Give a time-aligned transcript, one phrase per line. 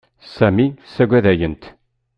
[0.35, 1.61] Sami saggadayent.